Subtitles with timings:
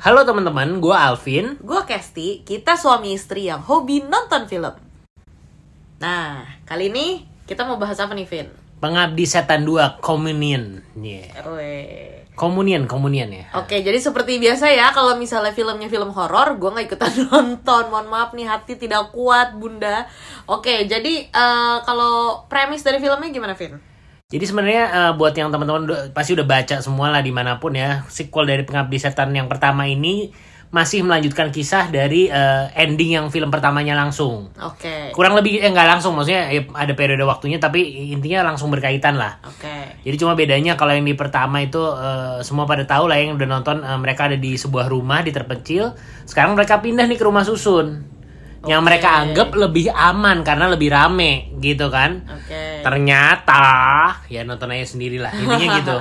[0.00, 1.60] Halo teman-teman, gue Alvin.
[1.60, 4.72] Gue Kesti, kita suami istri yang hobi nonton film.
[6.00, 8.48] Nah, kali ini kita mau bahas apa nih, Vin?
[8.80, 10.80] Pengabdi Setan 2 Communion.
[10.96, 11.44] Yeah.
[11.52, 12.24] Weh.
[12.32, 13.52] Communion, Communion ya.
[13.60, 17.92] Oke, jadi seperti biasa ya, kalau misalnya filmnya film horor, gue nggak ikutan nonton.
[17.92, 20.08] Mohon maaf nih, hati tidak kuat, bunda.
[20.48, 23.76] Oke, jadi eh, kalau premis dari filmnya gimana, Vin?
[24.30, 28.06] Jadi sebenarnya eh, buat yang teman-teman pasti udah baca semua lah di mana pun ya,
[28.06, 30.30] sequel dari Pengabdi Setan yang pertama ini
[30.70, 34.54] masih melanjutkan kisah dari eh, ending yang film pertamanya langsung.
[34.54, 39.18] Oke, Kurang lebih eh nggak langsung, maksudnya eh, ada periode waktunya tapi intinya langsung berkaitan
[39.18, 39.42] lah.
[39.42, 40.06] oke.
[40.06, 43.48] Jadi cuma bedanya kalau yang di pertama itu eh, semua pada tahu lah yang udah
[43.50, 45.90] nonton eh, mereka ada di sebuah rumah di terpencil.
[46.22, 48.06] Sekarang mereka pindah nih ke rumah susun.
[48.60, 48.86] Yang Oke.
[48.92, 52.30] mereka anggap lebih aman karena lebih rame gitu kan.
[52.30, 52.59] Oke.
[52.80, 53.64] Ternyata
[54.28, 55.96] ya nonton aja sendiri lah intinya gitu.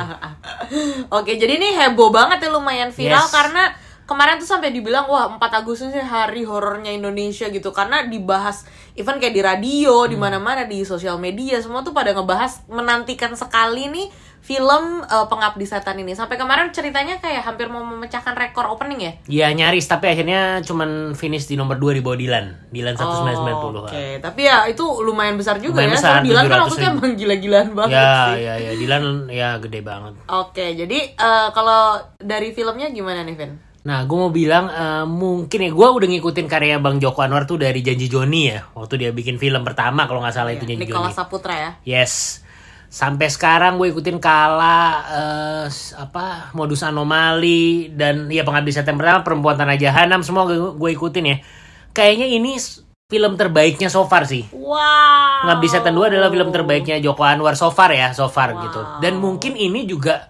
[1.18, 3.34] Oke, jadi ini heboh banget ya lumayan viral Yes.
[3.34, 3.64] karena
[4.10, 9.16] kemarin tuh sampai dibilang wah 4 Agustus ini hari horornya Indonesia gitu karena dibahas even
[9.16, 10.10] kayak di radio, Hmm.
[10.10, 15.64] di mana-mana di sosial media semua tuh pada ngebahas menantikan sekali nih film eh, Pengabdi
[15.64, 16.12] Setan ini.
[16.12, 19.14] Sampai kemarin ceritanya kayak hampir mau memecahkan rekor opening ya.
[19.30, 22.46] Ya nyaris tapi akhirnya cuman finish di nomor 2 di bawah Dilan.
[22.70, 23.78] Dilan 1990.
[23.78, 25.96] Oh, Oke, tapi ya itu lumayan besar juga Lumayan ya.
[25.96, 28.40] besar, Soalnya Dilan kan 700 waktu itu emang gila-gilaan banget Ya sih.
[28.42, 30.14] ya ya Dilan ya gede banget.
[30.26, 31.82] Oke, jadi eh, kalau
[32.18, 33.52] dari filmnya gimana nih, Vin?
[33.90, 37.58] Nah, gue mau bilang eh, mungkin ya gue udah ngikutin karya Bang Joko Anwar tuh
[37.58, 41.10] dari Janji Joni ya, waktu dia bikin film pertama kalau nggak salah itu Janji Nicholas
[41.10, 41.18] Joni.
[41.18, 41.72] Saputra ya.
[41.84, 42.46] Yes.
[42.88, 44.78] Sampai sekarang gue ikutin Kala
[45.10, 50.58] eh, s- apa modus anomali dan ya pengabdi setan pertama perempuan tanah jahanam semua gue,
[50.58, 51.38] gue ikutin ya.
[51.90, 52.58] Kayaknya ini
[53.06, 54.46] film terbaiknya so far sih.
[54.54, 55.42] Wow.
[55.42, 58.62] Pengabdi Setan 2 adalah film terbaiknya Joko Anwar so far ya, so far Wow.
[58.62, 58.82] gitu.
[59.02, 60.29] Dan mungkin ini juga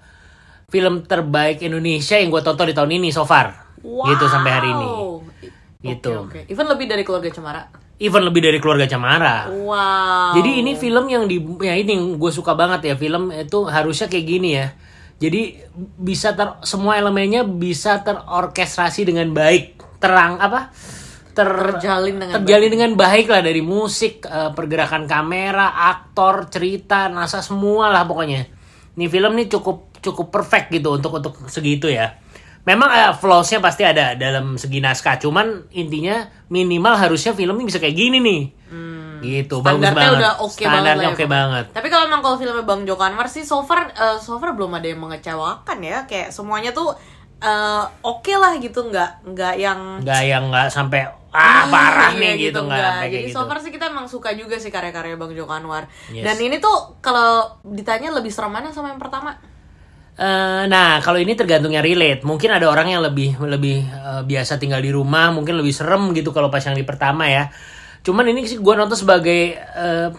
[0.70, 3.78] film terbaik Indonesia yang gue tonton di tahun ini so far.
[3.81, 4.08] Wow.
[4.14, 4.88] Gitu sampai hari ini.
[5.80, 6.12] Gitu.
[6.12, 6.46] Oke.
[6.47, 7.63] Even lebih dari keluarga Cemara.
[8.00, 9.52] Even lebih dari keluarga Camara.
[9.52, 10.40] Wow.
[10.40, 14.25] Jadi ini film yang di ya ini gue suka banget ya film itu harusnya kayak
[14.25, 14.72] gini ya.
[15.19, 15.59] Jadi
[16.00, 20.72] bisa ter semua elemennya bisa terorkestrasi dengan baik, terang apa?
[21.36, 27.44] Ter, Terjalin dengan terjalin dengan baik lah dari musik, eh, pergerakan kamera, aktor, cerita, nasa
[27.44, 28.47] semua lah pokoknya.
[28.96, 32.16] Ini film nih cukup cukup perfect gitu untuk untuk segitu ya.
[32.68, 37.80] Memang eh, flaws-nya pasti ada dalam segi naskah, cuman intinya minimal harusnya film ini bisa
[37.80, 38.42] kayak gini nih.
[39.20, 40.16] Gitu, bagus banget.
[40.16, 41.66] udah oke banget Standarnya ya, oke banget.
[41.76, 44.72] Tapi kalau emang kalau filmnya Bang Joko Anwar sih so far eh, so far belum
[44.76, 46.08] ada yang mengecewakan ya.
[46.08, 46.96] Kayak semuanya tuh
[47.40, 52.50] eh, oke lah gitu, nggak nggak yang Nggak yang nggak sampai ah parah Iya, nih
[52.50, 52.80] gitu, nggak enggak.
[52.90, 53.38] sampai kayak Jadi gitu.
[53.38, 55.84] so far sih kita emang suka juga sih karya-karya Bang Joko Anwar.
[56.10, 56.24] Yes.
[56.24, 59.36] Dan ini tuh kalau ditanya lebih serem mana sama yang pertama?
[60.19, 62.28] Eh, nah, kalau ini tergantungnya relate.
[62.28, 66.35] Mungkin ada orang yang lebih lebih eh, biasa tinggal di rumah, mungkin lebih serem gitu
[66.35, 67.47] kalau pas yang di pertama ya.
[68.03, 70.09] Cuman ini sih gue nonton sebagai eh,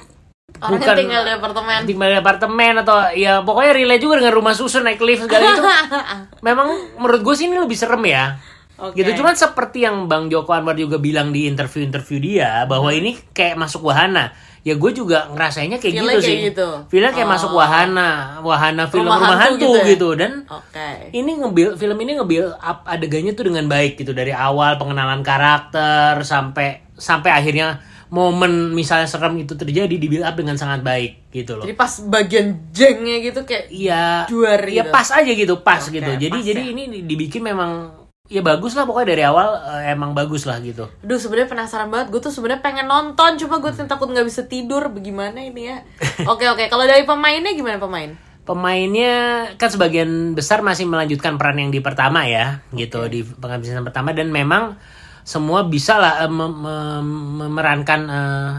[0.60, 1.78] Orang yang tinggal di apartemen.
[1.86, 5.62] tinggal di apartemen atau ya pokoknya relate juga dengan rumah susun naik lift segala itu.
[6.48, 6.68] Memang
[6.98, 8.40] menurut gue sih ini lebih serem ya.
[8.82, 8.96] Oke.
[8.96, 13.54] Gitu cuman seperti yang Bang Joko Anwar juga bilang di interview-interview dia bahwa ini kayak
[13.54, 14.32] masuk wahana.
[14.60, 16.28] Ya gue juga ngerasainnya kayak Feel-nya gitu sih.
[16.30, 16.68] kayak gitu.
[16.88, 17.32] Feelnya kayak Oh.
[17.32, 18.08] masuk wahana,
[18.40, 19.84] wahana film Rumah rumah, hantu hantu, gitu ya?
[19.86, 20.88] gitu dan Oke.
[21.12, 26.20] ini ngebil film ini ngebil up adegannya tuh dengan baik gitu dari awal pengenalan karakter
[26.20, 31.54] sampai sampai akhirnya momen misalnya serem itu terjadi di build up dengan sangat baik gitu
[31.54, 31.62] loh.
[31.62, 34.26] Jadi pas bagian jengnya gitu kayak Iya.
[34.26, 34.90] Duar Iya gitu.
[34.90, 36.10] pas aja gitu, pas Oke, gitu.
[36.18, 36.72] Jadi pas jadi ya.
[36.74, 37.99] ini dibikin memang
[38.30, 40.86] ya bagus lah pokoknya dari awal eh, emang bagus lah gitu.
[41.02, 42.14] Aduh sebenarnya penasaran banget.
[42.14, 44.86] Gue tuh sebenarnya pengen nonton, cuma gue takut nggak bisa tidur.
[44.86, 45.82] Bagaimana ini ya?
[46.32, 46.70] Oke oke.
[46.70, 48.14] Kalau dari pemainnya gimana pemain?
[48.46, 54.14] Pemainnya kan sebagian besar masih melanjutkan peran yang di pertama ya, gitu di pengabdian pertama
[54.14, 54.78] dan memang
[55.22, 58.52] semua bisa lah mem- mem- memerankan eh,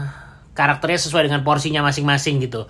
[0.52, 2.68] karakternya sesuai dengan porsinya masing-masing gitu.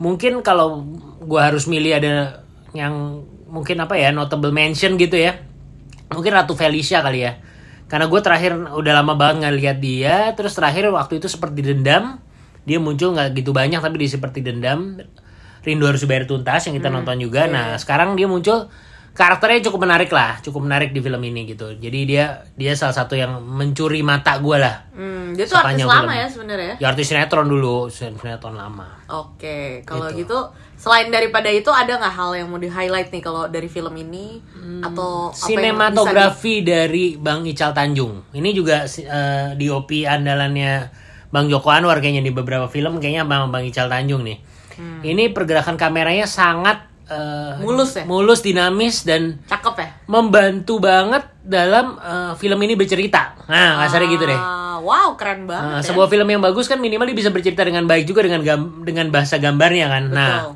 [0.00, 0.84] Mungkin kalau
[1.24, 5.36] gua harus milih ada yang mungkin apa ya notable mention gitu ya,
[6.16, 7.40] mungkin Ratu Felicia kali ya.
[7.90, 12.16] Karena gue terakhir udah lama banget nggak lihat dia, terus terakhir waktu itu seperti dendam,
[12.64, 14.96] dia muncul nggak gitu banyak tapi di seperti dendam.
[15.62, 17.46] Rindu harus dibayar tuntas yang kita nonton juga.
[17.46, 18.66] nah sekarang dia muncul
[19.12, 21.76] karakternya cukup menarik lah cukup menarik di film ini gitu.
[21.76, 24.88] Jadi dia dia salah satu yang mencuri mata gue lah.
[24.90, 26.16] Hmm, dia tuh artis Sepanjang lama film.
[26.16, 26.74] ya sebenarnya.
[26.76, 26.86] ya?
[26.88, 28.88] Artis sinetron dulu sinetron lama.
[29.06, 30.24] Oke, kalau Gitu.
[30.24, 30.38] gitu
[30.74, 34.40] selain daripada itu ada nggak hal yang mau di highlight nih kalau dari film ini?
[34.80, 38.32] Atau apa yang bisa sinematografi dari Bang Ical Tanjung.
[38.32, 40.88] Ini juga eh, DOP andalannya
[41.28, 44.40] Bang Joko Anwar kayaknya di beberapa film kayaknya Bang Bang Ical Tanjung nih.
[45.02, 48.04] Ini pergerakan kameranya sangat eh, Mulus ya?
[48.04, 49.88] mulus dinamis dan cakep ya?
[50.06, 53.36] membantu banget dalam eh, film ini bercerita.
[53.44, 54.34] Nah, kasarnya gitu deh.
[54.34, 55.68] Ah, wow, keren banget.
[55.68, 55.84] Nah, ya.
[55.84, 59.06] sebuah film yang bagus kan minimal dia bisa bercerita dengan baik juga dengan gam- dengan
[59.08, 60.04] bahasa gambarnya kan.
[60.08, 60.52] Nah, Betul.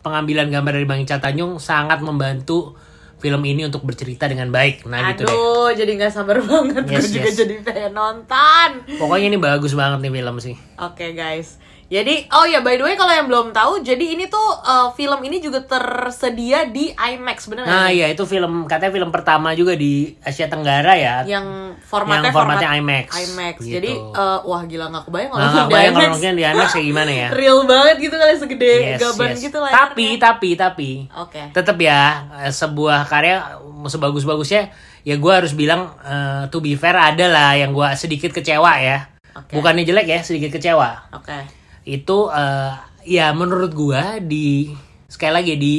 [0.00, 2.74] pengambilan gambar dari Bang Ica Tanjung sangat membantu
[3.16, 4.82] film ini untuk bercerita dengan baik.
[4.84, 5.30] Nah, gitu deh.
[5.30, 6.82] Aduh, jadi nggak sabar banget.
[6.84, 7.38] Yes, Gue juga yes.
[7.38, 8.68] jadi pengen nonton.
[8.98, 10.58] Pokoknya ini bagus banget nih film sih.
[10.76, 11.62] Oke guys.
[11.92, 15.20] Jadi, oh ya by the way kalau yang belum tahu, jadi ini tuh uh, film
[15.28, 20.16] ini juga tersedia di IMAX bener Nah, iya itu film katanya film pertama juga di
[20.24, 21.20] Asia Tenggara ya.
[21.28, 23.56] Yang formatnya Yang formatnya format IMAX, IMAX.
[23.60, 23.76] gitu.
[23.76, 26.14] Jadi, uh, wah gila nggak kebayang kalau nggak di bayang kalau IMAX.
[26.16, 27.28] mungkin di IMAX kayak gimana ya.
[27.44, 29.40] Real banget gitu kali segede Yes, gaban yes.
[29.44, 29.70] gitu lah.
[29.76, 31.42] Tapi, tapi, tapi, Oke.
[31.52, 34.72] tetap ya eh, sebuah karya sebagus-bagusnya
[35.04, 39.12] ya gue harus bilang eh, to be fair ada lah yang gue sedikit kecewa ya.
[39.36, 39.60] Oke.
[39.60, 41.12] Bukannya jelek ya, sedikit kecewa.
[41.12, 41.61] Oke.
[41.84, 42.72] Itu eh,
[43.04, 44.70] ya menurut gue di
[45.06, 45.74] sekali lagi di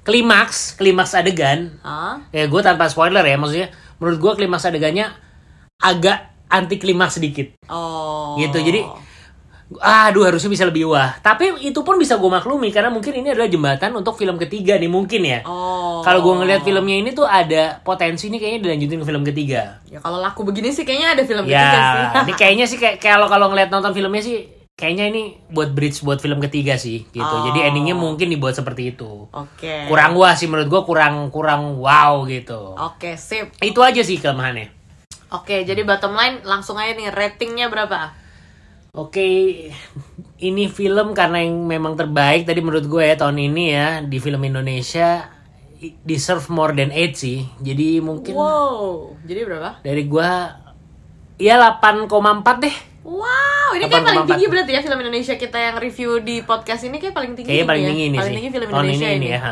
[0.00, 2.20] klimaks, klimaks adegan Hah?
[2.28, 5.08] ya gue tanpa spoiler ya maksudnya menurut gue klimaks adegannya
[5.78, 8.36] agak anti klimaks sedikit Oh.
[8.36, 8.84] gitu jadi
[9.74, 13.48] aduh harusnya bisa lebih wah tapi itu pun bisa gue maklumi karena mungkin ini adalah
[13.48, 16.04] jembatan untuk film ketiga nih mungkin ya Oh.
[16.04, 19.98] kalau gue ngelihat filmnya ini tuh ada potensi nih kayaknya dilanjutin ke film ketiga Ya
[19.98, 21.80] kalau laku begini sih kayaknya ada film ketiga sih.
[21.80, 26.02] ya ini kayaknya sih kayak kalau kalau ngelihat nonton filmnya sih kayaknya ini buat bridge
[26.02, 27.46] buat film ketiga sih gitu Oh.
[27.46, 29.86] jadi endingnya mungkin dibuat seperti itu Oke.
[29.86, 33.54] kurang wah sih menurut gue kurang kurang wow gitu Oke, sip.
[33.60, 34.74] itu aja sih kelemahannya
[35.30, 38.14] Oke, jadi bottom line langsung aja nih ratingnya berapa?
[38.94, 39.26] Oke,
[40.38, 44.38] ini film karena yang memang terbaik tadi menurut gue ya tahun ini ya di film
[44.40, 45.26] Indonesia
[46.00, 47.42] deserve more than 8 sih.
[47.58, 49.82] Jadi mungkin Wow, jadi berapa?
[49.82, 50.30] dari gue
[51.36, 52.06] ya 8,4
[52.62, 52.76] deh.
[53.02, 54.30] Wow, ini kayak paling 8,4.
[54.30, 57.50] tinggi berarti ya film Indonesia kita yang review di podcast ini kayak paling tinggi.
[57.50, 57.88] Kayaknya paling ya?
[57.90, 58.36] tinggi ini paling sih.
[58.38, 59.28] tinggi film Tahun Indonesia ini, ini.
[59.34, 59.42] ya.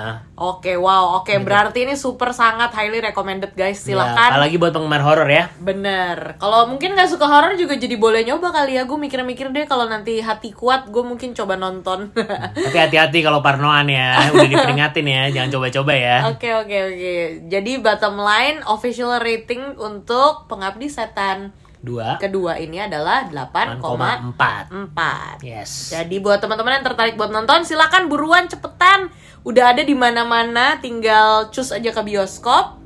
[0.43, 3.79] Oke, wow, oke berarti ini super sangat highly recommended guys.
[3.83, 4.31] Ya, Silakan.
[4.35, 5.51] apalagi buat penggemar horor ya.
[5.59, 6.39] Bener.
[6.39, 8.83] Kalau mungkin nggak suka horor juga jadi boleh nyoba kali ya.
[8.87, 12.11] Gue mikir-mikir deh kalau nanti hati kuat, gue mungkin coba nonton.
[12.67, 16.17] Tapi hati-hati kalau parnoan ya, udah diperingatin ya, jangan coba-coba ya.
[16.31, 17.15] Oke oke oke.
[17.47, 24.39] Jadi bottom line official rating untuk Pengabdi Setan Dua, kedua ini adalah 8,4.
[24.39, 25.43] 8,4.
[25.43, 25.91] Yes.
[25.91, 29.11] Jadi buat teman-teman yang tertarik buat nonton silakan buruan cepetan.
[29.43, 32.79] Udah ada di mana-mana, tinggal cus aja ke bioskop.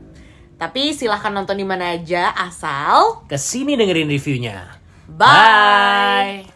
[0.57, 4.81] Tapi silahkan nonton di mana aja asal Ke sini dengerin reviewnya.
[5.05, 6.49] bye.
[6.49, 6.56] Bye.